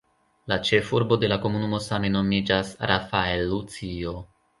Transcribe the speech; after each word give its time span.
La 0.51 0.55
ĉefurbo 0.69 1.17
de 1.23 1.29
la 1.33 1.37
komunumo 1.43 1.79
same 1.87 2.11
nomiĝas 2.15 2.71
"Rafael 2.93 3.45
Lucio". 3.53 4.15